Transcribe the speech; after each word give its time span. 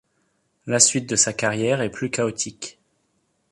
La 0.65 0.79
suite 0.79 1.07
de 1.07 1.15
sa 1.15 1.31
carrière 1.31 1.79
est 1.81 1.91
plus 1.91 2.09
chaotique. 2.09 2.79